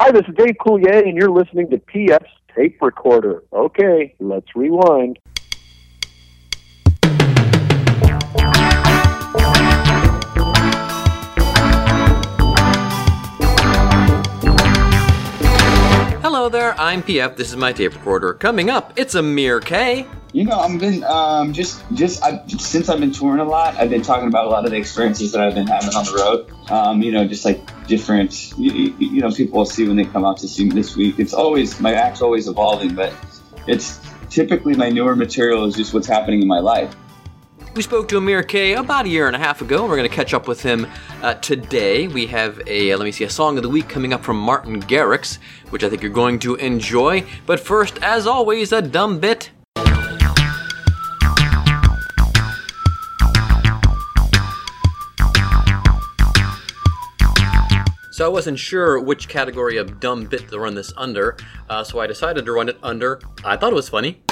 [0.00, 3.42] Hi, this is Dave Coulier, and you're listening to PF's Tape Recorder.
[3.52, 5.18] Okay, let's rewind.
[16.22, 17.34] Hello there, I'm PF.
[17.34, 18.34] This is my tape recorder.
[18.34, 20.06] Coming up, it's Amir K.
[20.32, 23.76] You know, I've been um, just just I, since I've been touring a lot.
[23.76, 26.12] I've been talking about a lot of the experiences that I've been having on the
[26.12, 26.70] road.
[26.70, 28.52] Um, you know, just like different.
[28.58, 31.18] You, you know, people will see when they come out to see me this week.
[31.18, 33.14] It's always my act's always evolving, but
[33.66, 36.94] it's typically my newer material is just what's happening in my life.
[37.74, 39.86] We spoke to Amir K about a year and a half ago.
[39.86, 40.86] We're going to catch up with him
[41.22, 42.08] uh, today.
[42.08, 44.82] We have a, let me see, a song of the week coming up from Martin
[44.82, 45.38] Garrix,
[45.70, 47.24] which I think you're going to enjoy.
[47.46, 49.50] But first, as always, a dumb bit.
[58.18, 61.36] So I wasn't sure which category of dumb bit to run this under,
[61.70, 63.20] uh, so I decided to run it under.
[63.44, 64.24] I thought it was funny.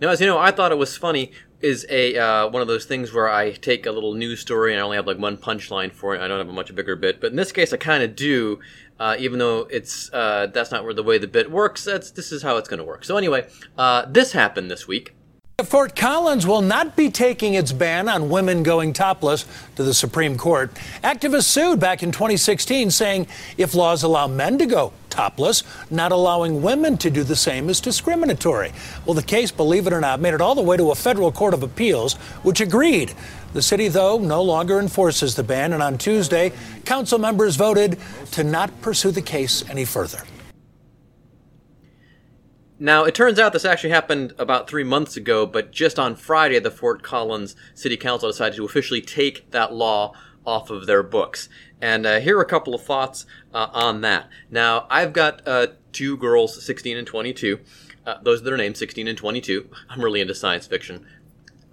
[0.00, 2.84] Now, as you know, I thought it was funny is a uh, one of those
[2.84, 5.92] things where I take a little news story and I only have like one punchline
[5.92, 6.20] for it.
[6.20, 8.60] I don't have a much bigger bit, but in this case, I kind of do.
[9.00, 11.82] Uh, even though it's uh, that's not where the way the bit works.
[11.82, 13.04] That's this is how it's going to work.
[13.04, 15.16] So anyway, uh, this happened this week.
[15.64, 20.36] Fort Collins will not be taking its ban on women going topless to the Supreme
[20.36, 20.72] Court.
[21.02, 26.62] Activists sued back in 2016 saying if laws allow men to go topless, not allowing
[26.62, 28.72] women to do the same is discriminatory.
[29.04, 31.32] Well, the case, believe it or not, made it all the way to a federal
[31.32, 33.12] court of appeals, which agreed.
[33.52, 36.52] The city, though, no longer enforces the ban, and on Tuesday,
[36.84, 37.98] council members voted
[38.32, 40.22] to not pursue the case any further.
[42.82, 46.58] Now, it turns out this actually happened about three months ago, but just on Friday,
[46.58, 50.14] the Fort Collins City Council decided to officially take that law
[50.46, 51.50] off of their books.
[51.82, 54.30] And uh, here are a couple of thoughts uh, on that.
[54.50, 57.60] Now, I've got uh, two girls, 16 and 22.
[58.06, 59.68] Uh, those are their names, 16 and 22.
[59.90, 61.06] I'm really into science fiction.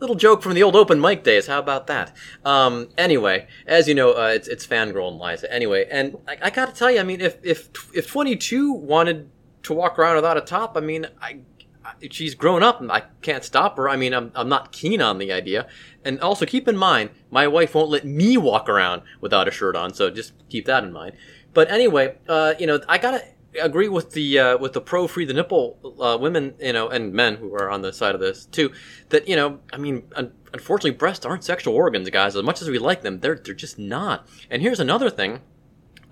[0.02, 1.48] Little joke from the old open mic days.
[1.48, 2.14] How about that?
[2.43, 5.52] Um, anyway, as you know, uh, it's it's fangirl and Liza.
[5.52, 9.32] Anyway, and I, I got to tell you, I mean, if if if 22 wanted
[9.67, 11.39] to walk around without a top, I mean, I,
[11.86, 13.88] I, she's grown up and I can't stop her.
[13.88, 15.67] I mean, I'm, I'm not keen on the idea.
[16.04, 19.76] And also keep in mind, my wife won't let me walk around without a shirt
[19.76, 21.14] on, so just keep that in mind.
[21.54, 23.23] But anyway, uh, you know, I gotta
[23.61, 27.14] agree with the uh, with the pro free the nipple uh, women, you know, and
[27.14, 28.72] men who are on the side of this too.
[29.10, 32.36] That you know, I mean, un- unfortunately, breasts aren't sexual organs, guys.
[32.36, 34.27] As much as we like them, they're they're just not.
[34.50, 35.42] And here's another thing.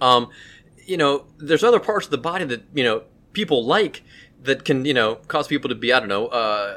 [0.02, 0.30] Um,
[0.86, 3.04] you know, there's other parts of the body that you know
[3.36, 4.02] people like
[4.42, 6.76] that can you know cause people to be I don't know uh,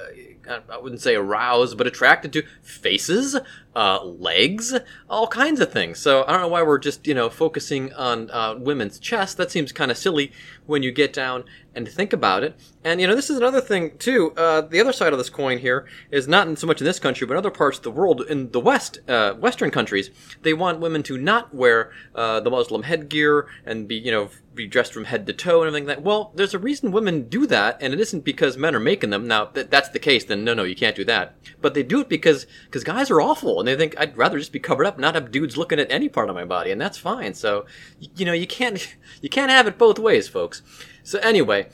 [0.70, 3.36] I wouldn't say aroused but attracted to faces,
[3.76, 4.74] uh, legs,
[5.08, 5.98] all kinds of things.
[5.98, 9.36] So I don't know why we're just you know focusing on uh, women's chest.
[9.36, 10.32] That seems kind of silly
[10.68, 12.54] when you get down and think about it.
[12.84, 14.32] And you know this is another thing too.
[14.36, 16.98] Uh, the other side of this coin here is not in so much in this
[16.98, 20.10] country, but other parts of the world, in the West, uh, Western countries,
[20.42, 24.66] they want women to not wear uh, the Muslim headgear and be you know be
[24.66, 26.04] dressed from head to toe and everything like that.
[26.04, 29.26] Well, there's a reason women do that, and it isn't because men are making them.
[29.26, 31.36] Now, that that's the case, then no, no, you can't do that.
[31.60, 34.52] But they do it because because guys are awful, and they think I'd rather just
[34.52, 36.98] be covered up, not have dudes looking at any part of my body, and that's
[36.98, 37.34] fine.
[37.34, 37.66] So,
[38.16, 40.57] you know, you can't you can't have it both ways, folks.
[41.02, 41.68] So anyway.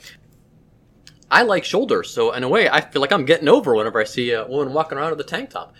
[1.31, 4.03] I like shoulders, so in a way, I feel like I'm getting over whenever I
[4.03, 5.73] see a woman walking around with a tank top.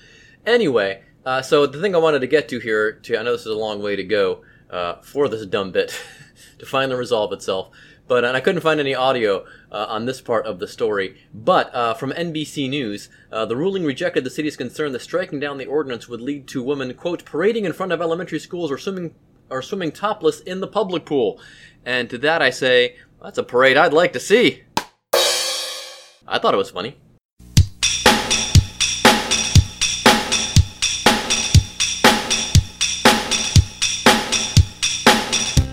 [0.43, 3.41] Anyway, uh, so the thing I wanted to get to here, to I know this
[3.41, 5.99] is a long way to go uh, for this dumb bit,
[6.59, 7.69] to finally resolve itself.
[8.07, 11.17] But and I couldn't find any audio uh, on this part of the story.
[11.33, 15.57] But uh, from NBC News, uh, the ruling rejected the city's concern that striking down
[15.57, 19.15] the ordinance would lead to women quote parading in front of elementary schools or swimming
[19.49, 21.39] or swimming topless in the public pool.
[21.85, 24.63] And to that I say, that's a parade I'd like to see.
[26.27, 26.97] I thought it was funny.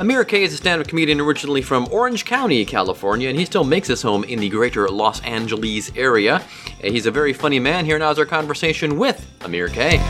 [0.00, 3.86] Amir K is a stand-up comedian originally from Orange County, California, and he still makes
[3.86, 6.42] his home in the greater Los Angeles area.
[6.80, 7.84] He's a very funny man.
[7.84, 10.00] Here now is our conversation with Amir K.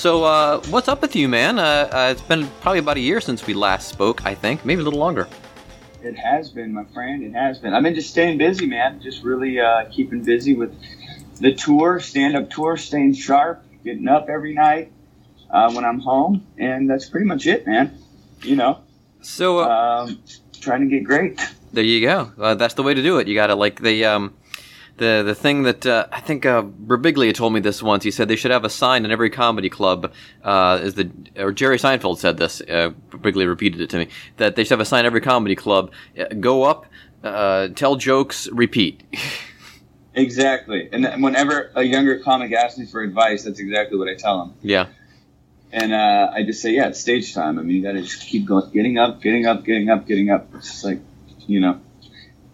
[0.00, 1.58] So, uh, what's up with you, man?
[1.58, 4.24] Uh, uh, it's been probably about a year since we last spoke.
[4.24, 5.28] I think, maybe a little longer.
[6.02, 7.22] It has been, my friend.
[7.22, 7.74] It has been.
[7.74, 9.02] I've been just staying busy, man.
[9.02, 10.74] Just really uh, keeping busy with
[11.38, 14.90] the tour, stand-up tour, staying sharp, getting up every night
[15.50, 17.98] uh, when I'm home, and that's pretty much it, man.
[18.40, 18.78] You know.
[19.20, 20.22] So, uh, um,
[20.62, 21.38] trying to get great.
[21.74, 22.32] There you go.
[22.38, 23.28] Uh, that's the way to do it.
[23.28, 24.34] You got to like the um,
[25.00, 28.04] the the thing that uh, I think uh, Birbiglia told me this once.
[28.04, 30.12] He said they should have a sign in every comedy club.
[30.44, 32.60] Uh, is the or Jerry Seinfeld said this?
[32.60, 35.56] Uh, Birbiglia repeated it to me that they should have a sign in every comedy
[35.56, 35.90] club.
[36.16, 36.86] Uh, go up,
[37.24, 39.02] uh, tell jokes, repeat.
[40.12, 40.88] Exactly.
[40.92, 44.54] And whenever a younger comic asks me for advice, that's exactly what I tell them.
[44.60, 44.86] yeah,
[45.70, 47.60] And uh, I just say, yeah, it's stage time.
[47.60, 50.30] I mean, you got to just keep going, getting up, getting up, getting up, getting
[50.30, 50.48] up.
[50.56, 50.98] It's just like,
[51.46, 51.80] you know,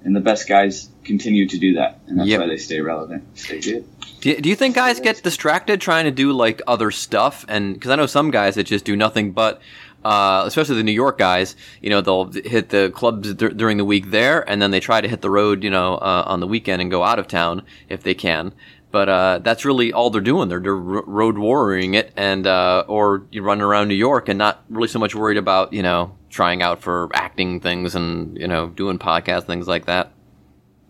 [0.06, 2.40] and the best guys continue to do that, and that's Yep.
[2.40, 3.84] why they stay relevant, stay good.
[4.22, 7.44] Do you, do you think guys get distracted trying to do like other stuff?
[7.48, 9.60] And because I know some guys that just do nothing but,
[10.04, 13.84] uh, especially the New York guys, you know, they'll hit the clubs dur- during the
[13.84, 16.46] week there, and then they try to hit the road, you know, uh, on the
[16.46, 18.52] weekend and go out of town if they can.
[18.92, 20.48] But uh, that's really all they're doing.
[20.48, 24.62] They're, they're road warrioring it, and uh, or you running around New York and not
[24.70, 28.68] really so much worried about you know trying out for acting things and you know
[28.68, 30.12] doing podcast things like that.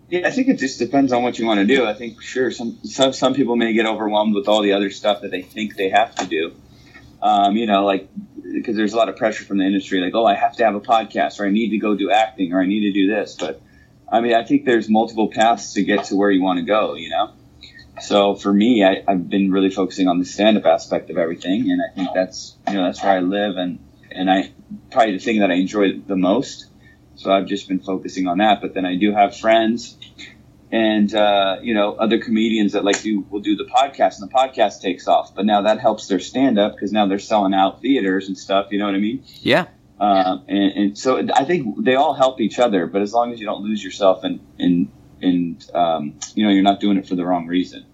[0.08, 1.87] Yeah, I think it just depends on what you want to do.
[1.87, 5.22] I think sure some some some people may get overwhelmed with all the other stuff
[5.22, 6.52] that they think they have to do.
[7.22, 8.08] Um, you know, like
[8.43, 10.75] because there's a lot of pressure from the industry, like oh, I have to have
[10.75, 13.37] a podcast, or I need to go do acting, or I need to do this.
[13.38, 13.62] But
[14.10, 16.94] I mean, I think there's multiple paths to get to where you want to go.
[16.94, 17.32] You know,
[18.00, 21.81] so for me, I, I've been really focusing on the stand-up aspect of everything, and
[21.81, 23.78] I think that's you know that's where I live, and
[24.10, 24.52] and I
[24.91, 26.67] probably the thing that I enjoy the most.
[27.17, 28.61] So I've just been focusing on that.
[28.61, 29.97] But then I do have friends
[30.73, 34.35] and uh, you know other comedians that like do will do the podcast, and the
[34.35, 35.35] podcast takes off.
[35.35, 38.69] But now that helps their stand up because now they're selling out theaters and stuff.
[38.71, 39.25] You know what I mean?
[39.41, 39.67] Yeah,
[40.01, 42.87] Uh, and, and so I think they all help each other.
[42.87, 44.91] But as long as you don't lose yourself and and
[45.23, 47.87] and um, you know you're not doing it for the wrong reason.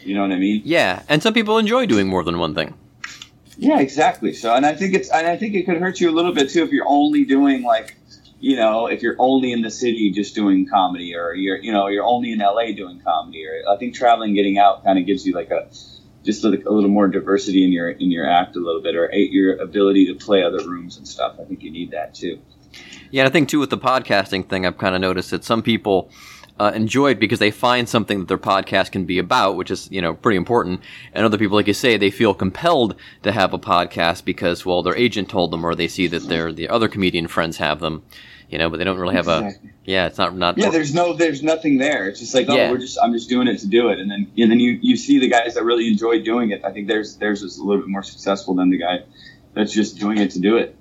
[0.00, 0.62] You know what I mean?
[0.64, 1.02] yeah.
[1.08, 2.74] And some people enjoy doing more than one thing.
[3.58, 4.32] Yeah, exactly.
[4.32, 6.50] So, and I think it's, and I think it could hurt you a little bit
[6.50, 7.96] too if you're only doing like,
[8.38, 11.88] you know, if you're only in the city just doing comedy, or you're, you know,
[11.88, 13.46] you're only in LA doing comedy.
[13.46, 15.68] Or I think traveling, getting out, kind of gives you like a,
[16.22, 19.10] just a, a little more diversity in your in your act a little bit, or
[19.12, 21.36] your ability to play other rooms and stuff.
[21.40, 22.38] I think you need that too.
[23.10, 26.10] Yeah, I think too with the podcasting thing, I've kind of noticed that some people
[26.58, 29.88] uh, enjoy it because they find something that their podcast can be about, which is
[29.90, 30.80] you know pretty important.
[31.12, 34.82] And other people, like you say, they feel compelled to have a podcast because well,
[34.82, 38.02] their agent told them, or they see that their the other comedian friends have them,
[38.48, 39.70] you know, but they don't really have Exactly.
[39.70, 39.72] a.
[39.84, 40.58] Yeah, it's not not.
[40.58, 42.08] Yeah, there's no, there's nothing there.
[42.08, 42.72] It's just like, oh, Yeah.
[42.72, 44.96] we're just, I'm just doing it to do it, and then, and then you, you
[44.96, 46.64] see the guys that really enjoy doing it.
[46.64, 49.04] I think theirs is a little bit more successful than the guy
[49.54, 50.74] that's just doing it to do it.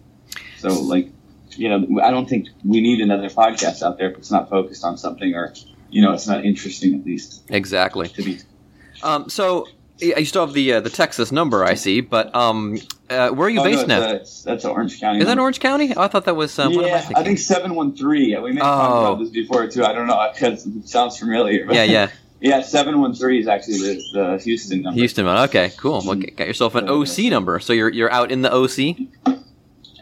[0.58, 1.10] So, like,
[1.58, 4.84] you know, I don't think we need another podcast out there if it's not focused
[4.84, 5.54] on something, or,
[5.90, 8.08] you know, it's not interesting at least exactly.
[8.10, 8.40] to be.
[9.04, 9.68] Um, so
[10.00, 12.78] yeah, you still have the uh, the Texas number, I see, but um,
[13.10, 14.02] uh, where are you Oh, based it's, now?
[14.04, 15.20] it's- that's Orange County.
[15.20, 15.38] Is that.
[15.40, 15.94] Orange County?
[15.96, 16.58] Oh, I thought that was.
[16.58, 17.10] What am I yeah.
[17.16, 18.36] I think seven one three.
[18.38, 19.14] We may have talked Oh.
[19.14, 19.86] about this before too.
[19.86, 21.66] I don't know because it sounds familiar.
[21.66, 22.10] but- yeah, yeah,
[22.42, 22.62] yeah.
[22.62, 25.00] Seven one three is actually the, the Houston number.
[25.00, 25.28] Houston.
[25.28, 26.02] Okay, cool.
[26.06, 27.60] Well, got yourself an OC number.
[27.62, 29.35] So you're you're out in the OC.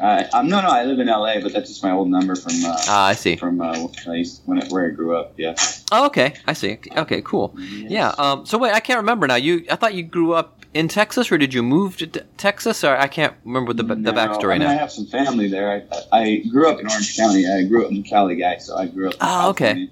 [0.01, 0.67] Uh, I'm no, no.
[0.69, 3.35] I live in LA, but that's just my old number from uh, Ah, I see.
[3.35, 5.33] from uh, when I used, when I, where I grew up.
[5.37, 5.55] Yeah.
[5.91, 6.79] Oh, okay, I see.
[6.97, 7.55] Okay, cool.
[7.59, 8.09] Yeah.
[8.17, 8.45] Um.
[8.45, 9.35] So wait, I can't remember now.
[9.35, 12.83] You, I thought you grew up in Texas, or did you move to Texas?
[12.83, 15.85] Or I can't remember the the No, backstory I mean, I have some family there.
[16.11, 17.47] I, I grew up in Orange County.
[17.47, 18.57] I grew up in Cali, guy.
[18.57, 19.13] So I grew up.
[19.13, 19.53] In Oh.
[19.53, 19.83] California.
[19.83, 19.91] Okay.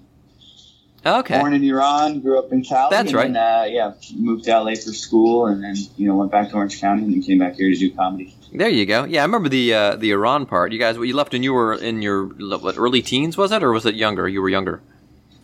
[1.04, 2.90] Born in Iran, grew up in Cali.
[2.92, 3.34] That's and right.
[3.34, 6.56] Then, uh, yeah, moved to LA for school, and then you know went back to
[6.56, 8.36] Orange County, and then came back here to do comedy.
[8.54, 9.06] There you go.
[9.06, 10.72] Yeah, I remember the uh, the Iran part.
[10.72, 13.64] You guys, what you left when you were in your what, early teens, was it,
[13.64, 14.28] or was it younger?
[14.28, 14.82] You were younger.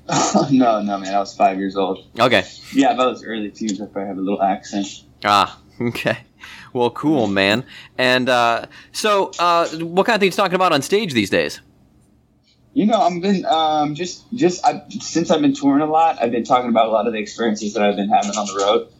[0.51, 1.13] no, no, man.
[1.13, 2.05] I was five years old.
[2.19, 2.43] Okay.
[2.73, 5.03] Yeah, if I was early teens, I probably have a little accent.
[5.23, 5.59] Ah.
[5.79, 6.17] Okay.
[6.73, 7.63] Well, cool, man.
[7.99, 11.61] And uh, so, uh, what kind of things you talking about on stage these days?
[12.77, 16.21] You know, I've been um, just just I, since I've been touring a lot.
[16.21, 18.63] I've been talking about a lot of the experiences that I've been having on the
[18.63, 18.93] road.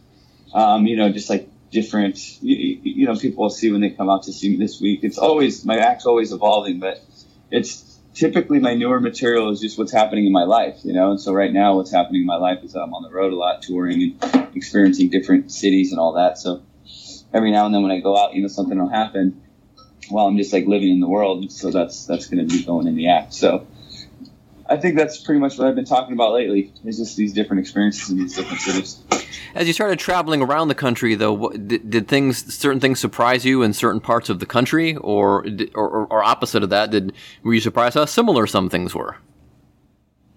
[0.52, 2.42] Um, you know, just like different.
[2.42, 5.02] You, you know, people will see when they come out to see me this week.
[5.04, 7.04] It's always my act's always evolving, but
[7.52, 10.80] it's typically my newer material is just what's happening in my life.
[10.84, 13.04] You know, and so right now, what's happening in my life is that I'm on
[13.04, 16.40] the road a lot, touring and experiencing different cities and all that.
[16.40, 16.64] So
[17.32, 19.44] every now and then when I go out, you know, something will happen
[20.10, 21.52] while I'm just like living in the world.
[21.52, 23.34] So that's that's going to be going in the act.
[23.34, 23.68] So
[24.70, 26.74] I think that's pretty much what I've been talking about lately.
[26.86, 29.00] Is just these different experiences in these different cities.
[29.56, 33.46] As you started traveling around the country, though, what, did, did things, certain things, surprise
[33.46, 36.92] you in certain parts of the country, or or, or, or opposite of that?
[36.92, 39.18] Did were you surprised how similar some things were?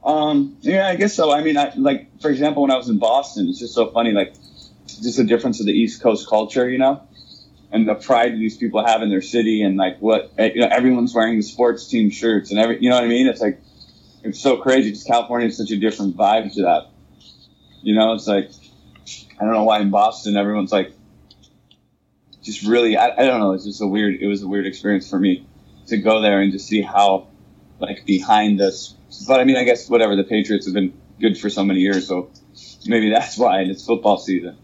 [0.04, 1.30] Um, yeah, I guess so.
[1.30, 4.12] I mean, I, like for example, when I was in Boston, it's just so funny.
[4.12, 4.32] Like
[4.86, 7.02] just the difference of the East Coast culture, you know.
[7.72, 10.68] And the pride these people have in their city and like what eh, you know
[10.70, 13.26] everyone's wearing the sports team shirts and every you know what I mean?
[13.26, 13.60] It's like
[14.22, 16.90] it's so crazy because California is such a different vibe to that.
[17.82, 18.50] You know it's like
[19.40, 20.92] I don't know why in Boston everyone's like
[22.42, 25.08] just really I, I don't know it's just a weird it was a weird experience
[25.08, 25.46] for me
[25.88, 27.28] to go there and to see how
[27.78, 28.94] like behind us
[29.26, 32.08] but I mean I guess whatever the Patriots have been good for so many years
[32.08, 32.30] so
[32.86, 34.58] maybe that's why and it's football season.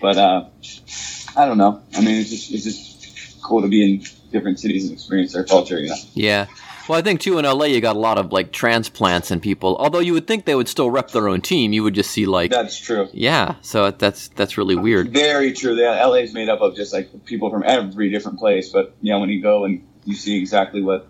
[0.00, 0.44] But uh
[1.36, 1.82] I don't know.
[1.94, 5.44] I mean, it's just it's just cool to be in different cities and experience their
[5.44, 5.78] culture.
[5.78, 5.96] You know.
[6.14, 6.46] Yeah.
[6.88, 9.76] Well, I think too in LA you got a lot of like transplants and people.
[9.76, 12.24] Although you would think they would still rep their own team, you would just see
[12.24, 13.08] like that's true.
[13.12, 15.12] Yeah, so that's that's really weird.
[15.12, 15.74] Very true.
[15.74, 18.70] Yeah, LA is made up of just like people from every different place.
[18.70, 21.06] But yeah, when you go and you see exactly what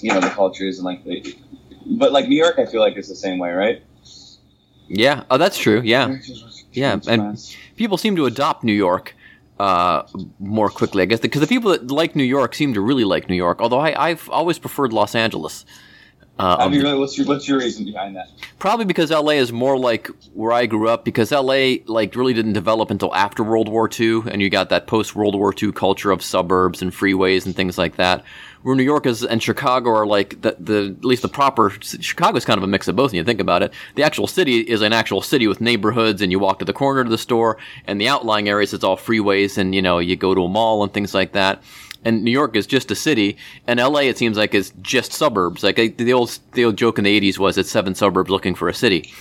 [0.00, 1.22] you know the culture is and like, they,
[1.86, 3.82] but like New York, I feel like it's the same way, right?
[4.88, 5.24] Yeah.
[5.30, 5.80] Oh, that's true.
[5.82, 6.16] Yeah.
[6.72, 7.38] Yeah, and
[7.76, 9.14] people seem to adopt New York
[9.58, 10.02] uh,
[10.38, 13.28] more quickly, I guess, because the people that like New York seem to really like
[13.28, 13.60] New York.
[13.60, 15.64] Although I, have always preferred Los Angeles.
[16.38, 18.28] Uh, I mean, really, what's your what's your reason behind that?
[18.58, 21.04] Probably because LA is more like where I grew up.
[21.04, 24.86] Because LA like really didn't develop until after World War II, and you got that
[24.86, 28.24] post World War II culture of suburbs and freeways and things like that
[28.62, 32.36] where New York is and Chicago are like the, the at least the proper Chicago
[32.36, 33.12] is kind of a mix of both.
[33.12, 36.32] When you think about it, the actual city is an actual city with neighborhoods, and
[36.32, 39.58] you walk to the corner to the store, and the outlying areas it's all freeways,
[39.58, 41.62] and you know you go to a mall and things like that.
[42.04, 43.36] And New York is just a city,
[43.66, 45.62] and LA it seems like is just suburbs.
[45.62, 48.68] Like the old the old joke in the '80s was it's seven suburbs looking for
[48.68, 49.12] a city.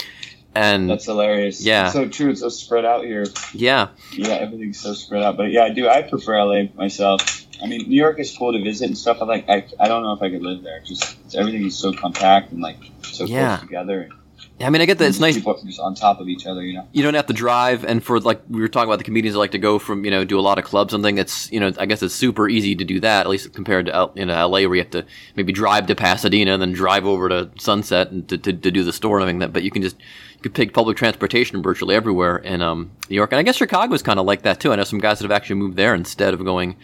[0.54, 1.64] And that's hilarious.
[1.64, 2.32] Yeah, it's so true.
[2.32, 3.26] It's so spread out here.
[3.54, 5.38] Yeah, yeah, everything's so spread out.
[5.38, 5.88] But yeah, I do.
[5.88, 7.46] I prefer LA myself.
[7.62, 9.22] I mean, New York is cool to visit and stuff.
[9.22, 9.50] I like.
[9.50, 10.82] I, I don't know if I could live there.
[10.82, 13.58] Just everything is so compact and like so yeah.
[13.58, 14.10] close together.
[14.60, 15.36] Yeah, I mean, I get that it's nice.
[15.36, 16.88] People just on top of each other, you know.
[16.92, 19.40] You don't have to drive, and for like we were talking about the comedians that
[19.40, 20.94] like to go from you know do a lot of clubs.
[20.94, 23.54] and Something it's you know I guess it's super easy to do that at least
[23.54, 26.62] compared to L, you know LA where you have to maybe drive to Pasadena and
[26.62, 29.54] then drive over to Sunset and to, to, to do the store and everything that.
[29.54, 33.32] But you can just you could take public transportation virtually everywhere in um, New York,
[33.32, 34.74] and I guess Chicago is kind of like that too.
[34.74, 36.78] I know some guys that have actually moved there instead of going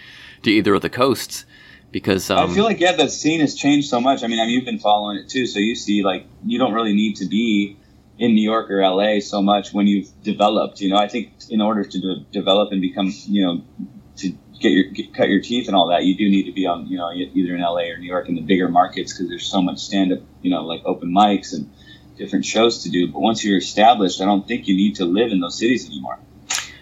[0.43, 1.45] to either of the coasts
[1.93, 4.23] because um, I feel like yeah, the scene has changed so much.
[4.23, 6.73] I mean, I mean, you've been following it too, so you see like you don't
[6.73, 7.77] really need to be
[8.17, 10.81] in New York or LA so much when you've developed.
[10.81, 13.63] You know, I think in order to de- develop and become, you know,
[14.17, 16.65] to get your get, cut your teeth and all that, you do need to be
[16.65, 19.45] on, you know, either in LA or New York in the bigger markets because there's
[19.45, 21.71] so much stand up, you know, like open mics and
[22.17, 23.07] different shows to do.
[23.07, 26.19] But once you're established, I don't think you need to live in those cities anymore.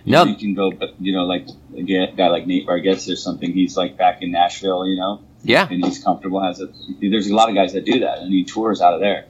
[0.05, 3.51] No, you can go, but you know, like a guy like Nate Bargatze or something.
[3.51, 5.23] He's like back in Nashville, you know.
[5.43, 5.67] Yeah.
[5.69, 6.41] And he's comfortable.
[6.41, 6.67] Has a
[6.99, 9.25] there's a lot of guys that do that, and he tours out of there.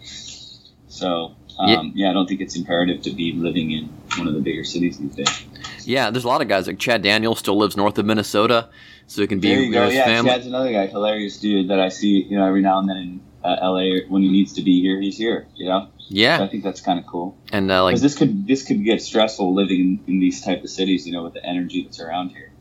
[0.87, 1.81] So um, yeah.
[1.93, 2.09] yeah.
[2.09, 3.85] I don't think it's imperative to be living in
[4.17, 5.45] one of the bigger cities these days.
[5.85, 8.69] Yeah, there's a lot of guys like Chad Daniels still lives north of Minnesota,
[9.07, 9.87] so it can be there you go.
[9.87, 10.29] yeah, family.
[10.29, 13.21] Chad's another guy, hilarious dude that I see, you know, every now and then in
[13.43, 15.47] uh, LA when he needs to be here, he's here.
[15.55, 15.89] You know.
[16.13, 17.37] Yeah, so I think that's kind of cool.
[17.51, 20.69] And uh, like this could this could get stressful living in, in these type of
[20.69, 22.51] cities, you know, with the energy that's around here.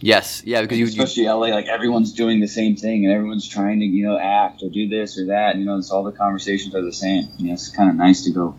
[0.00, 3.48] Yes, yeah, because you especially you, LA, like everyone's doing the same thing and everyone's
[3.48, 5.54] trying to you know act or do this or that.
[5.54, 7.28] And, you know, it's all the conversations are the same.
[7.38, 8.54] You know, it's kind of nice to go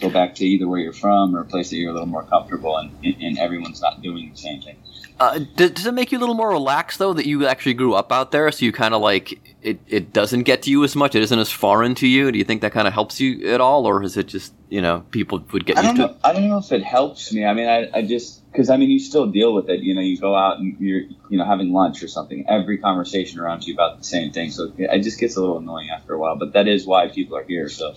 [0.00, 2.24] go back to either where you're from or a place that you're a little more
[2.24, 4.76] comfortable and, and everyone's not doing the same thing.
[5.20, 7.94] Uh, does, does, it make you a little more relaxed though that you actually grew
[7.94, 9.78] up out there, so you kind of like it?
[9.86, 11.14] It doesn't get to you as much.
[11.14, 12.32] It isn't as foreign to you.
[12.32, 14.82] Do you think that kind of helps you at all, or is it just you
[14.82, 15.78] know people would get?
[15.78, 16.06] I don't know.
[16.06, 16.16] It?
[16.24, 17.44] I don't know if it helps me.
[17.44, 19.80] I mean, I, I just because I mean you still deal with it.
[19.80, 22.44] You know, you go out and you're you know having lunch or something.
[22.48, 24.50] Every conversation around you about the same thing.
[24.50, 26.34] So it just gets a little annoying after a while.
[26.34, 27.68] But that is why people are here.
[27.68, 27.94] So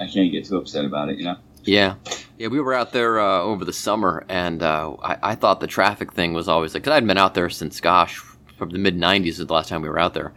[0.00, 1.18] I can't get too upset about it.
[1.18, 1.36] You know.
[1.64, 1.96] Yeah.
[2.40, 5.66] Yeah, we were out there uh, over the summer, and uh, I, I, thought the
[5.66, 8.16] traffic thing was always like, because I'd been out there since, gosh,
[8.56, 10.32] from the mid 90s is the last time we were out there.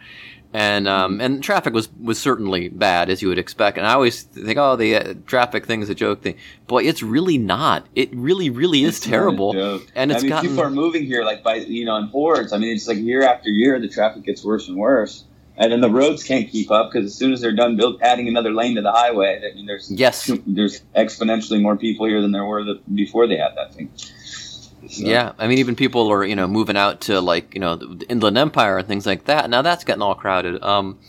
[0.51, 3.77] And um, and traffic was, was certainly bad, as you would expect.
[3.77, 6.35] And I always think, oh, the uh, traffic thing is a joke thing.
[6.67, 7.87] Boy, it's really not.
[7.95, 9.53] It really, really is it's terrible.
[9.95, 10.49] And it's I mean, gotten...
[10.49, 12.51] people are moving here like by you know in hordes.
[12.51, 15.23] I mean, it's like year after year, the traffic gets worse and worse
[15.57, 18.27] and then the roads can't keep up because as soon as they're done build, adding
[18.27, 22.31] another lane to the highway, I mean, there's yes, there's exponentially more people here than
[22.31, 23.89] there were the, before they had that thing.
[23.95, 25.05] So.
[25.05, 28.05] Yeah, I mean, even people are you know moving out to like you know the
[28.09, 29.49] Inland Empire and things like that.
[29.49, 30.61] Now that's getting all crowded.
[30.63, 30.99] Um,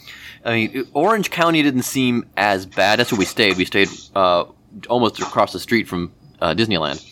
[0.45, 2.99] I mean, Orange County didn't seem as bad.
[2.99, 3.57] That's where we stayed.
[3.57, 4.45] We stayed uh,
[4.89, 7.03] almost across the street from uh, Disneyland.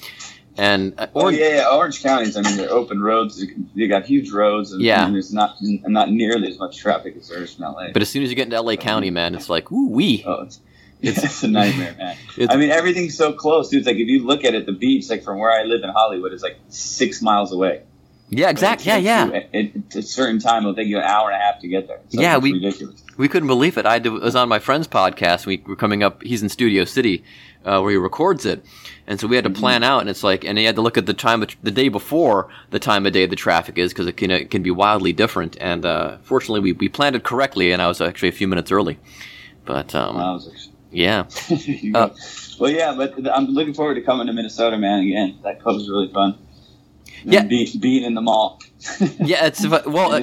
[0.56, 2.36] And uh, oh yeah, yeah, Orange counties.
[2.36, 3.42] I mean, they're open roads.
[3.74, 5.04] They got huge roads, and, yeah.
[5.04, 7.92] and there's not not nearly as much traffic as there is in LA.
[7.92, 10.22] But as soon as you get into LA County, man, it's like ooh wee.
[10.26, 10.60] Oh, it's,
[11.00, 12.16] it's, it's a nightmare, man.
[12.50, 13.80] I mean, everything's so close, dude.
[13.80, 15.90] It's like if you look at it, the beach, like from where I live in
[15.90, 17.82] Hollywood, is like six miles away.
[18.34, 18.86] Yeah, exactly.
[18.86, 19.40] Yeah, yeah.
[19.52, 22.00] At a certain time, it'll take you an hour and a half to get there.
[22.08, 23.04] So Yeah, we- ridiculous.
[23.18, 23.84] We couldn't believe it.
[23.84, 25.44] I had to- was on my friend's podcast.
[25.44, 26.22] We were coming up.
[26.22, 27.22] He's in Studio City,
[27.62, 28.64] uh, where he records it,
[29.06, 30.00] and so we had to plan out.
[30.00, 32.48] And it's like, and he had to look at the time of, the day before
[32.70, 35.58] the time of day the traffic is because it can it can be wildly different.
[35.60, 38.72] And uh, fortunately, we we planned it correctly, and I was actually a few minutes
[38.72, 38.98] early.
[39.66, 40.68] But um, Wowzers.
[40.90, 41.24] yeah,
[41.94, 42.08] Uh,
[42.58, 45.00] well, yeah, but I'm looking forward to coming to Minnesota, man.
[45.00, 46.38] Again, that club is really fun.
[47.24, 47.44] Yeah.
[47.44, 48.60] be, being in the mall.
[49.18, 49.46] yeah.
[49.46, 50.12] It's well.
[50.12, 50.22] Uh,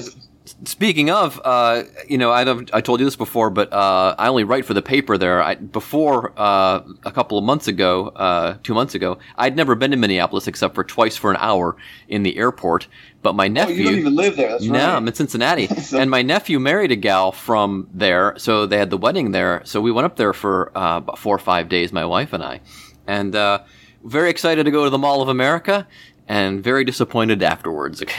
[0.66, 2.42] Speaking of, uh, you know, I
[2.74, 5.44] I told you this before, but uh, I only write for the paper there.
[5.44, 9.92] I, before uh, a couple of months ago, uh, two months ago, I'd never been
[9.92, 11.78] to Minneapolis except for twice for an hour
[12.08, 12.88] in the airport.
[13.22, 14.50] But my oh, nephew, you don't even live there.
[14.50, 14.96] That's no, right.
[14.96, 18.90] I'm in Cincinnati, So- and my nephew married a gal from there, so they had
[18.90, 19.62] the wedding there.
[19.66, 22.44] So we went up there for uh, about four or five days, my wife and
[22.44, 22.62] I,
[23.06, 23.60] and uh,
[24.04, 25.88] very excited to go to the Mall of America,
[26.30, 28.02] and very disappointed afterwards.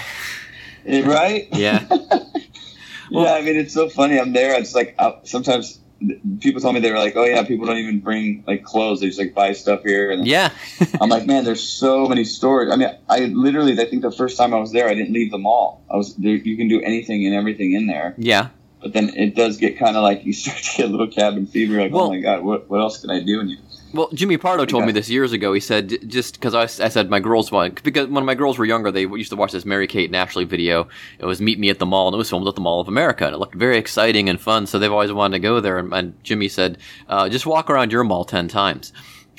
[0.86, 1.46] Eh, right?
[1.52, 1.86] yeah,
[3.10, 4.18] yeah, I mean, it's so funny.
[4.18, 4.58] I'm there.
[4.58, 5.78] It's like uh, sometimes
[6.40, 9.00] people tell me they were like, "Oh yeah, people don't even bring like clothes.
[9.00, 10.50] They just like buy stuff here." And yeah.
[10.98, 12.72] I'm like, man, there's so many stores.
[12.72, 15.30] I mean, I literally, I think the first time I was there, I didn't leave
[15.30, 15.82] the mall.
[15.90, 16.34] I was there.
[16.34, 18.14] You can do anything and everything in there.
[18.16, 18.48] Yeah.
[18.80, 21.46] But then it does get kind of like you start to get a little cabin
[21.46, 21.82] fever.
[21.82, 23.40] Like, Well- oh my god, what what else can I do?
[23.40, 23.58] And you,
[23.92, 25.52] Well, Jimmy Pardo told me this years ago.
[25.52, 28.90] He said just because I said my girls want because when my girls were younger,
[28.92, 30.88] they used to watch this Mary Kate and Ashley video.
[31.18, 32.88] It was Meet Me at the Mall, and it was filmed at the Mall of
[32.88, 34.66] America, and it looked very exciting and fun.
[34.66, 35.78] So they've always wanted to go there.
[35.78, 36.78] And, and Jimmy said,
[37.08, 38.92] uh, just walk around your mall ten times,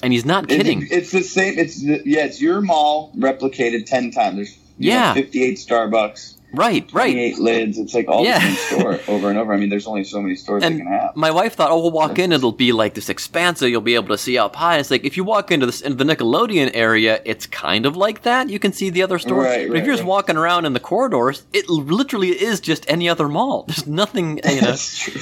[0.04, 0.82] and he's not kidding.
[0.84, 1.58] It's, it's the same.
[1.58, 4.36] It's the, yeah, it's your mall replicated ten times.
[4.36, 5.14] There's Yeah.
[5.14, 7.12] know, 58 Starbucks, right, right.
[7.14, 7.78] 28 lids.
[7.78, 8.40] It's like all Yeah.
[8.40, 9.54] the same store over and over.
[9.54, 11.16] I mean, there's only so many stores And they can have.
[11.16, 13.70] my wife thought, oh, we'll walk in, it'll be like this expansive.
[13.70, 14.78] You'll be able to see up high.
[14.78, 18.24] It's like if you walk into, this, into the Nickelodeon area, it's kind of like
[18.24, 18.50] that.
[18.50, 19.46] You can see the other stores.
[19.46, 20.10] Right, but if you're just right.
[20.10, 23.64] walking around in the corridors, it literally is just any other mall.
[23.68, 24.76] There's nothing you know,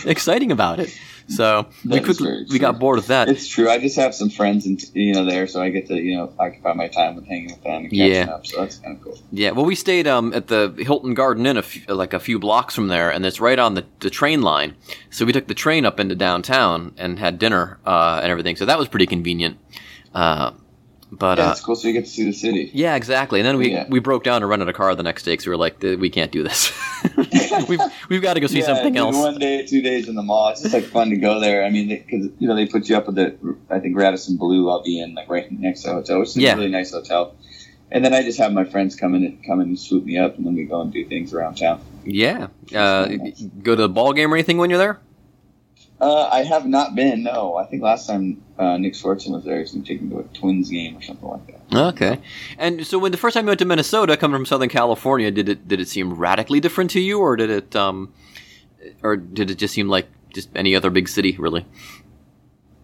[0.06, 0.98] exciting about it.
[1.30, 3.30] So we quickly we got bored with that.
[3.30, 3.70] It's true.
[3.70, 6.34] I just have some friends and you know there, so I get to you know
[6.40, 8.26] occupy my time with hanging with them and catching Yeah.
[8.34, 8.46] up.
[8.48, 9.18] So that's kind of cool.
[9.32, 12.40] Yeah, well, we stayed um, at the Hilton Garden Inn, a f- like a few
[12.40, 14.76] blocks from there, and it's right on the, the train line.
[15.12, 18.56] So we took the train up into downtown and had dinner uh, and everything.
[18.56, 19.58] So that was pretty convenient.
[20.16, 20.52] Uh,
[21.12, 21.76] but Yeah, uh, it's cool.
[21.76, 22.70] So you get to see the city.
[22.74, 23.40] yeah, exactly.
[23.40, 23.86] And then we Yeah.
[23.90, 26.10] we broke down and rented a car the next day because we were like, we
[26.10, 26.72] can't do this.
[27.68, 29.16] we've we've got to go see yeah, something else.
[29.16, 30.50] One day, two days in the mall.
[30.50, 31.64] It's just like fun to go there.
[31.66, 33.36] I mean, because you know they put you up at the
[33.70, 34.70] I think Radisson Blu.
[34.70, 36.22] I'll be in like right next to the hotel.
[36.22, 36.56] It's a Yeah.
[36.56, 37.36] really nice hotel.
[37.92, 40.16] And then I just have my friends come in and come in and swoop me
[40.20, 41.82] up, and then we go and do things around town.
[42.06, 42.48] Yeah.
[42.74, 43.42] Uh, nice.
[43.64, 45.00] go to the ball game or anything when you're there?
[46.02, 47.24] Uh, I have not been.
[47.24, 50.02] No, I think last time uh, Nick Swardson was there, he was going to take
[50.02, 51.78] me to a Twins game or something like that.
[51.94, 52.20] Okay.
[52.58, 55.50] And so when the first time you went to Minnesota, coming from Southern California, did
[55.50, 58.14] it did it seem radically different to you, or did it um,
[59.04, 61.66] or did it just seem like just any other big city, really?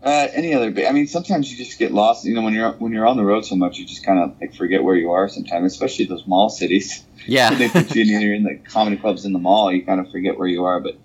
[0.03, 0.69] Uh, any other?
[0.69, 2.25] ba- I mean, sometimes you just get lost.
[2.25, 4.39] You know, when you're when you're on the road so much, you just kind of
[4.39, 5.27] like forget where you are.
[5.29, 7.03] Sometimes, especially those mall cities.
[7.25, 7.53] Yeah.
[7.55, 9.71] they put you in you're in the comedy clubs in the mall.
[9.71, 10.79] You kind of forget where you are.
[10.79, 10.99] But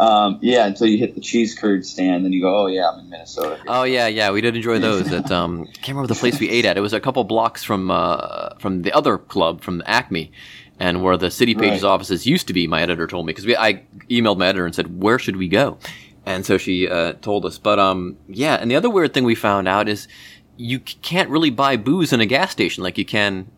[0.00, 2.98] um, yeah, until you hit the cheese curd stand, then you go, oh yeah, I'm
[3.00, 3.60] in Minnesota.
[3.68, 5.12] Oh yeah, yeah, we did enjoy those.
[5.12, 6.76] At um, can't remember the place we ate at.
[6.76, 10.32] It was a couple blocks from uh, from the other club from Acme,
[10.78, 11.90] and where the City Pages Right.
[11.90, 12.66] offices used to be.
[12.66, 15.78] My editor told me because I emailed my editor and said, "Where should we go?"
[16.26, 17.58] And so she uh, told us.
[17.58, 20.08] But um, yeah, and the other weird thing we found out is
[20.56, 23.50] you c- can't really buy booze in a gas station like you can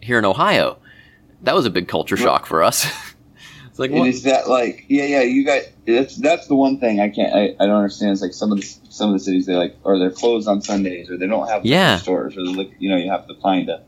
[0.00, 0.78] here in Ohio.
[1.42, 2.86] That was a big culture shock for us.
[3.78, 4.08] it's like, And what?
[4.08, 7.54] is that like, yeah, yeah, you got that's that's the one thing I can't I,
[7.62, 8.10] I don't understand.
[8.12, 10.60] It's like some of the some of the cities they like or they're closed on
[10.62, 11.98] Sundays or they don't have Yeah.
[11.98, 13.82] stores or the lic- you know you have to find a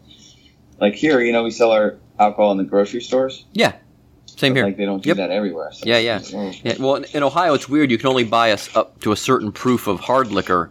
[0.80, 3.44] like here you know we sell our alcohol in the grocery stores.
[3.52, 3.72] yeah,
[4.26, 4.64] same but, here.
[4.66, 5.16] Like they don't do Yep.
[5.16, 5.72] that everywhere.
[5.72, 6.18] So Yeah, yeah.
[6.18, 6.52] like, oh.
[6.62, 7.90] Yeah, well, in Ohio, it's weird.
[7.90, 10.70] You can only buy us up to a certain proof of hard liquor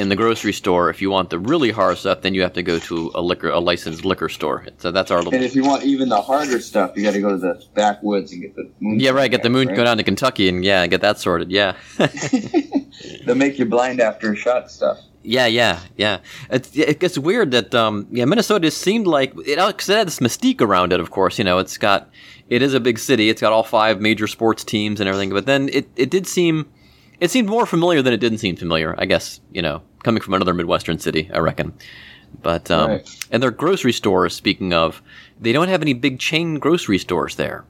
[0.00, 0.90] in the grocery store.
[0.90, 3.50] If you want the really hard stuff, then you have to go to a liquor,
[3.50, 4.66] a licensed liquor store.
[4.78, 5.34] So that's our little.
[5.34, 8.32] And if you want even the harder stuff, you got to go to the backwoods
[8.32, 8.98] and get the moon.
[8.98, 9.30] Yeah, right.
[9.30, 9.76] Get the moon, right?
[9.76, 11.50] go down to Kentucky, and yeah, get that sorted.
[11.50, 11.76] Yeah,
[13.26, 14.98] They'll make you blind after a shot stuff.
[15.22, 16.18] yeah, yeah, yeah.
[16.50, 20.06] It's, it gets weird that um, yeah, Minnesota just seemed like it, cause it had
[20.06, 21.00] this mystique around it.
[21.00, 22.10] Of course, you know, it's got
[22.48, 23.28] it is a big city.
[23.28, 25.30] It's got all five major sports teams and everything.
[25.30, 26.70] But then it it did seem
[27.20, 28.94] it seemed more familiar than it didn't seem familiar.
[28.98, 31.72] I guess you know, coming from another midwestern city, I reckon.
[32.42, 33.26] But um, Right.
[33.30, 34.34] and their grocery stores.
[34.34, 35.02] Speaking of,
[35.40, 37.64] they don't have any big chain grocery stores there.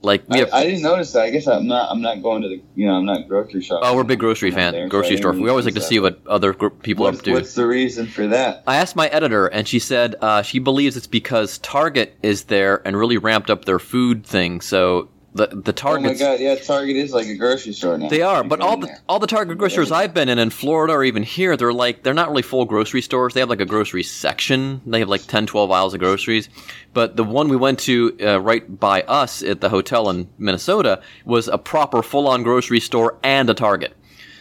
[0.00, 0.52] Like we I, have.
[0.52, 1.22] I didn't notice that.
[1.24, 1.90] I guess I'm not.
[1.90, 2.62] I'm not going to the.
[2.76, 3.88] You know, I'm not grocery shopping.
[3.88, 5.32] Oh, we're big grocery fan, there, grocery didn't store.
[5.32, 7.32] We always like to see what other gr- people are What's, up to.
[7.32, 8.62] what's the reason for that?
[8.68, 12.80] I asked my editor, and she said uh, she believes it's because Target is there
[12.86, 14.60] and really ramped up their food thing.
[14.60, 16.40] So the the Oh my god!
[16.40, 18.08] Yeah, Target is like a grocery store now.
[18.08, 19.00] they are, but all the there.
[19.08, 22.02] all the Target grocery stores I've been in in Florida or even here, they're like
[22.02, 23.34] they're not really full grocery stores.
[23.34, 24.82] They have like a grocery section.
[24.84, 26.48] They have like 10, 12 aisles of groceries.
[26.92, 31.00] But the one we went to uh, right by us at the hotel in Minnesota
[31.24, 33.94] was a proper full on grocery store and a Target.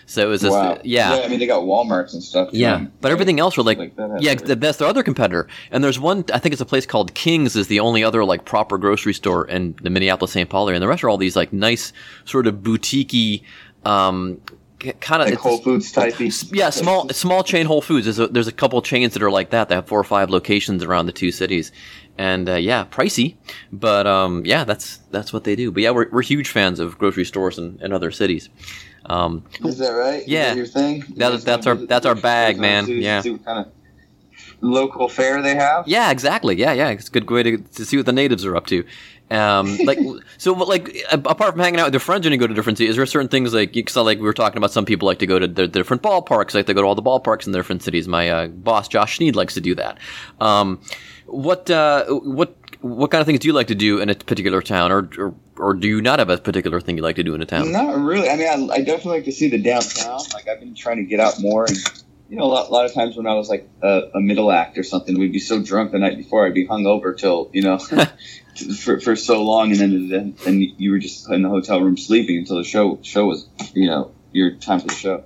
[0.09, 0.79] So it was just Wow.
[0.85, 1.21] yeah.
[1.23, 2.51] I mean, they got WalMarts and stuff.
[2.51, 2.57] too.
[2.57, 5.47] Yeah, but everything else were like, Like that yeah, that's their other competitor.
[5.69, 8.45] And there's one, I think it's a place called King's, is the only other like
[8.45, 10.49] proper grocery store in the Minneapolis St.
[10.49, 10.77] Paul area.
[10.77, 11.91] And the rest are all these like nice
[12.23, 13.43] sort of boutiquey,
[13.83, 14.39] um,
[14.79, 16.15] kind of Like Whole Foods type.
[16.51, 18.05] yeah, small small chain Whole Foods.
[18.05, 19.69] There's a, there's a couple chains that are like that.
[19.69, 21.71] They have four or five locations around the two cities,
[22.17, 23.35] and uh, yeah, pricey,
[23.71, 25.71] but um, yeah, that's that's what they do.
[25.71, 28.49] But yeah, we're, we're huge fans of grocery stores in, in other cities.
[29.05, 30.21] Um, Is that right?
[30.23, 30.49] Is Yeah.
[30.49, 31.03] that your thing?
[31.15, 32.87] That- that's our- that's our bag, man.
[32.89, 33.21] Yeah.
[33.21, 33.71] Kind of
[34.61, 35.87] local fair they have.
[35.87, 36.55] Yeah, exactly.
[36.55, 36.89] Yeah, yeah.
[36.89, 38.83] It's a good way to, to see what the natives are up to.
[39.29, 39.99] Um, like,
[40.37, 42.91] so, like, apart from hanging out with your friends when you go to different cities,
[42.91, 45.27] is there certain things like, because like we were talking about, some people like to
[45.27, 47.59] go to the, the different ballparks, like they go to all the ballparks in the
[47.59, 48.07] different cities.
[48.07, 49.97] My uh, boss, Josh Schneed, likes to do that.
[50.39, 50.81] Um,
[51.25, 54.61] what, uh, what, what kind of things do you like to do in a particular
[54.61, 57.35] town, or, or, or do you not have a particular thing you like to do
[57.35, 57.71] in a town?
[57.71, 58.29] Not really.
[58.29, 60.21] I mean, I, I definitely like to see the downtown.
[60.33, 61.77] Like I've been trying to get out more, and
[62.29, 64.51] you know, a lot, a lot of times when I was like a, a middle
[64.51, 67.61] act or something, we'd be so drunk the night before, I'd be hungover till you
[67.61, 67.77] know,
[68.83, 71.97] for, for so long, and then then then you were just in the hotel room
[71.97, 75.23] sleeping until the show show was you know your time for the show.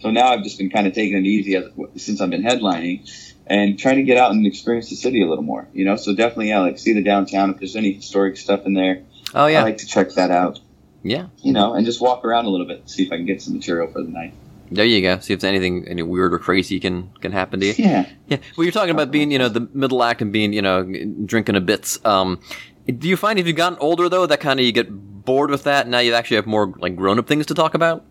[0.00, 1.64] So now I've just been kind of taking it easy as,
[1.96, 3.08] since I've been headlining.
[3.46, 5.96] And trying to get out and experience the city a little more, you know.
[5.96, 7.50] So definitely, yeah, like see the downtown.
[7.50, 9.02] If there's any historic stuff in there,
[9.34, 10.60] Oh, yeah, I like to check that out
[11.02, 11.26] Yeah.
[11.42, 13.54] you know, and just walk around a little bit, see if I can get some
[13.54, 14.34] material for the night.
[14.70, 15.18] There you go.
[15.18, 17.74] See if there's anything, any weird or crazy can, can happen to you.
[17.76, 18.08] Yeah.
[18.28, 18.38] Yeah.
[18.56, 20.84] Well, you're talking about being, you know, the middle act and being, you know,
[21.24, 21.98] drinking a bits.
[22.04, 22.40] Um,
[22.86, 25.64] do you find if you've gotten older though that kind of you get bored with
[25.64, 25.82] that?
[25.82, 28.04] And now you actually have more like grown up things to talk about.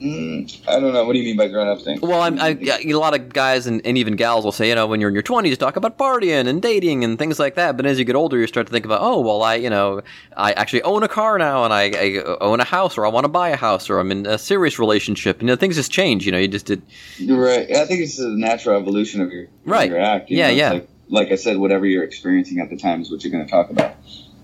[0.00, 1.04] Mm, I don't know.
[1.04, 2.00] What do you mean by grown up thing?
[2.00, 4.86] Well, I'm, I, a lot of guys and, and even gals will say, you know,
[4.86, 7.76] when you're in your 20s, talk about partying and dating and things like that.
[7.76, 10.00] But as you get older, you start to think about, oh, well, I, you know,
[10.34, 13.24] I actually own a car now and I, I own a house or I want
[13.24, 15.42] to buy a house or I'm in a serious relationship.
[15.42, 16.24] You know, things just change.
[16.24, 16.80] You know, you just did.
[17.26, 17.70] Right.
[17.70, 19.90] I think it's a natural evolution of your, of Right.
[19.90, 20.30] your act.
[20.30, 20.54] you Yeah, know?
[20.54, 20.70] Yeah.
[20.72, 23.50] Like, like I said, whatever you're experiencing at the time is what you're going to
[23.50, 23.96] talk about.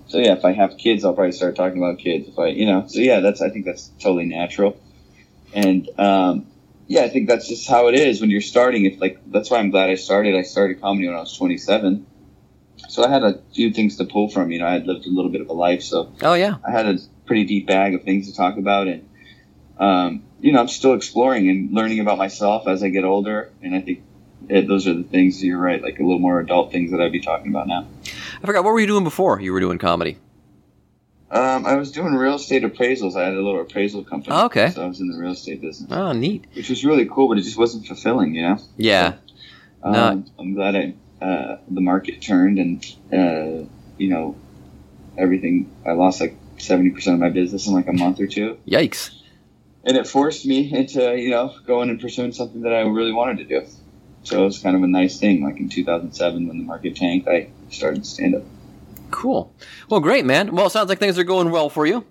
[0.07, 2.27] So yeah, if I have kids, I'll probably start talking about kids.
[2.27, 4.79] If I, you know, so yeah, that's I think that's totally natural.
[5.53, 6.47] And um,
[6.87, 8.85] yeah, I think that's just how it is when you're starting.
[8.85, 10.35] If like that's why I'm glad I started.
[10.35, 12.05] I started comedy when I was 27,
[12.89, 14.51] so I had a few things to pull from.
[14.51, 16.55] You know, I had lived a little bit of a life, so Oh, yeah.
[16.65, 19.09] I had a pretty deep bag of things to talk about, and
[19.79, 23.51] um, you know, I'm still exploring and learning about myself as I get older.
[23.61, 24.03] And I think
[24.49, 25.43] it, those are the things.
[25.43, 27.87] You're right, like a little more adult things that I'd be talking about now.
[28.41, 28.63] I forgot.
[28.63, 30.17] What were you doing before you were doing comedy?
[31.29, 33.15] Um, I was doing real estate appraisals.
[33.17, 34.33] I had a little appraisal company.
[34.35, 34.69] Oh, okay.
[34.69, 36.45] So I was in the real estate business, Oh, neat.
[36.53, 38.33] which was really cool, but it just wasn't fulfilling.
[38.33, 38.57] You know.
[38.77, 39.15] Yeah.
[39.83, 40.23] Um, No.
[40.39, 44.35] I'm glad I, uh, the market turned and, uh, you know,
[45.17, 45.69] everything.
[45.85, 48.57] I lost like 70% of my business in like a month or two.
[48.67, 49.11] Yikes.
[49.83, 53.37] And it forced me into, you know, going and pursuing something that I really wanted
[53.39, 53.67] to do.
[54.23, 55.43] So it was kind of a nice thing.
[55.43, 58.43] Like in 2007, when the market tanked, I started stand up.
[59.11, 59.53] Cool.
[59.89, 60.55] Well, great, man.
[60.55, 62.05] Well, it sounds like things are going well for you.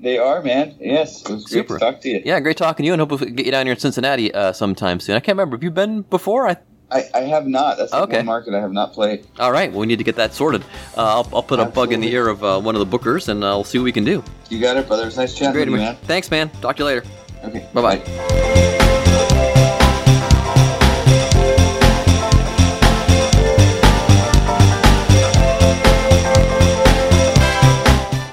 [0.00, 0.76] They are, man.
[0.80, 1.22] Yes.
[1.22, 1.78] It was great Super.
[1.78, 2.22] to talk to you.
[2.24, 4.52] Yeah, great talking to you, and hope we get you down here in Cincinnati uh,
[4.52, 5.16] sometime soon.
[5.16, 5.56] I can't remember.
[5.56, 6.46] Have you been before?
[6.48, 6.56] I,
[6.90, 7.78] I, I have not.
[7.78, 8.18] That's the Okay.
[8.18, 9.26] one market I have not played.
[9.40, 9.70] all right.
[9.70, 10.62] Well, we need to get that sorted.
[10.96, 13.28] Uh, I'll, I'll put a bug in the ear of uh, one of the bookers,
[13.28, 14.22] and I'll see what we can do.
[14.50, 15.02] You got it, brother.
[15.02, 15.96] It was nice chatting Great, with you, man.
[16.04, 16.48] Thanks, man.
[16.60, 17.04] Talk to you later.
[17.44, 17.68] Okay.
[17.74, 18.77] Bye bye.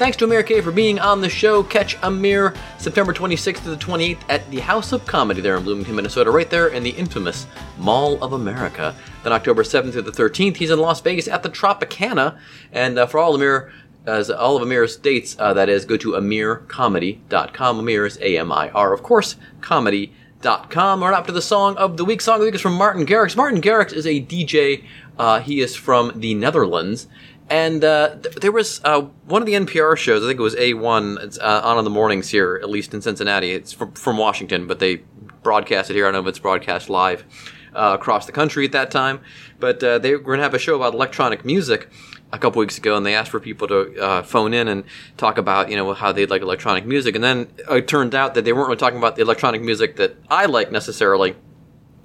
[0.05, 1.63] Thanks to Amir K for being on the show.
[1.63, 5.95] Catch Amir September 26th to the 28th at the House of Comedy there in Bloomington,
[5.95, 7.47] Minnesota, right there in the infamous
[7.79, 8.95] Mall of America.
[9.23, 12.37] Then October 7th to the 13th, he's in Las Vegas at the Tropicana.
[12.71, 13.73] And uh, for all Amir,
[14.05, 17.79] as all of Amir's dates, uh, that is, go to amircomedy.com.
[17.79, 21.01] Amir is A-M-I-R, of course, comedy.com.
[21.01, 22.21] We're up to the song of the week.
[22.21, 23.35] Song of the week is from Martin Garrix.
[23.35, 24.83] Martin Garrix is a DJ.
[25.17, 27.07] Uh, he is from the Netherlands.
[27.49, 30.55] And uh, th- there was uh, one of the NPR shows, I think it was
[30.55, 33.51] A1, it's uh, on in the mornings here, at least in Cincinnati.
[33.51, 34.97] It's from, from Washington, but they
[35.43, 36.05] broadcast it here.
[36.05, 37.23] I don't know if it's broadcast live
[37.75, 39.21] uh, across the country at that time.
[39.59, 41.89] But uh, they were going to have a show about electronic music.
[42.31, 44.83] a couple weeks ago, and they asked for people to uh, phone in and
[45.15, 48.43] talk about you know how they like electronic music, and then it turned out that
[48.43, 51.35] they weren't really talking about the electronic music that I like necessarily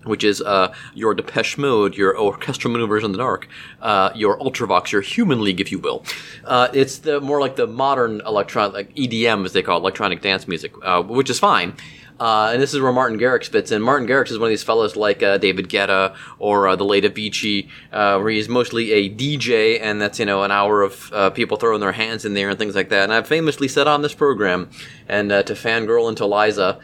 [0.05, 3.49] which is uh, your Depeche Mode, your Orchestral Maneuvers in the Dark,
[3.83, 6.05] uh, your Ultravox, your Human League, if you will.
[6.45, 10.23] Uh, it's the more like the modern electronic, like EDM, as they call it, electronic
[10.23, 11.75] dance music, uh, which is fine.
[12.20, 13.80] Uh, and this is where Martin Garrix fits in.
[13.80, 17.04] Martin Garrix is one of these fellows like uh, David Guetta or uh, the late
[17.04, 21.30] Avicii, uh, where he's mostly a DJ, and that's you know an hour of uh,
[21.30, 23.04] people throwing their hands in there and things like that.
[23.04, 24.68] And I've famously said on this program,
[25.09, 26.78] and uh, to fangirl and to Liza,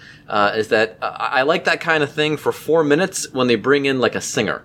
[0.57, 4.01] is that I like that kind of thing for four minutes when they bring in
[4.01, 4.65] like a singer.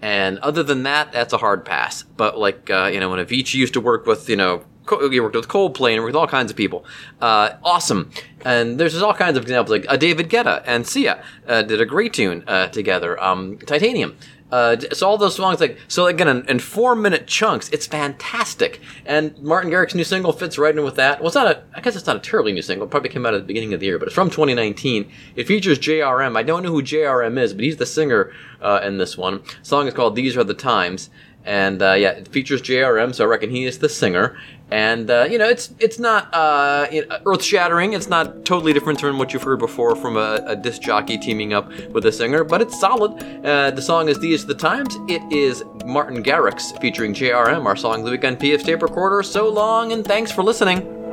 [0.00, 2.04] And other than that, that's a hard pass.
[2.04, 5.48] But like you know, when Avicii used to work with you know he worked with
[5.48, 6.84] Coldplay and with all kinds of people.
[7.20, 8.10] Uh, awesome.
[8.44, 9.70] And there's just all kinds of examples.
[9.70, 13.22] Like uh, David Guetta and Sia uh, did a great tune uh, together.
[13.22, 14.16] Um, Titanium.
[14.52, 18.80] Uh, so all those songs, like so, again, in, in, four minute chunks, it's fantastic.
[19.04, 21.18] And Martin Garrix's new single fits right in with that.
[21.18, 22.86] Well, it's not a, I guess it's not a terribly new single.
[22.86, 25.10] It probably came out at the beginning of the year, but it's from 2019.
[25.34, 26.36] It features JRM.
[26.36, 29.42] I don't know who JRM is, but he's the singer uh, in this one.
[29.42, 31.10] The song is called "These Are the Times."
[31.44, 34.36] And uh, yeah, it features JRM, so I reckon he is the singer.
[34.70, 36.86] And uh, you know, it's it's not uh,
[37.26, 37.92] earth shattering.
[37.92, 41.52] It's not totally different from what you've heard before from a, a disc jockey teaming
[41.52, 43.22] up with a singer, but it's solid.
[43.44, 47.66] Uh, the song is "These Are the Times." It is Martin Garrix featuring JRM.
[47.66, 49.22] Our song of the weekend, PF tape recorder.
[49.22, 51.03] So long, and thanks for listening.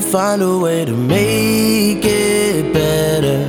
[0.00, 3.40] Find a way to make it better.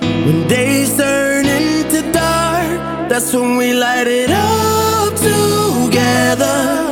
[0.00, 6.85] When days turn into dark, that's when we light it up together.